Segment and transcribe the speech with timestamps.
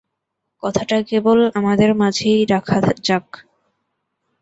[0.63, 3.27] কথাটা কেবল আমাদের মাঝেই রাখা যাক।